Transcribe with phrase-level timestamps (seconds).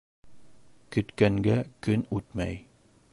[0.95, 1.57] Көткәнгә
[1.89, 2.61] көн үтмәй